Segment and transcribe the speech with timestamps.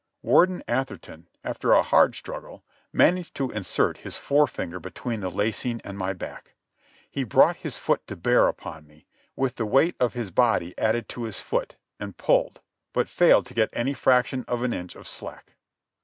[0.23, 5.95] Warden Atherton, after a hard struggle, managed to insert his forefinger between the lacing and
[5.95, 6.55] my back.
[7.07, 11.07] He brought his foot to bear upon me, with the weight of his body added
[11.09, 12.61] to his foot, and pulled,
[12.93, 15.53] but failed to get any fraction of an inch of slack.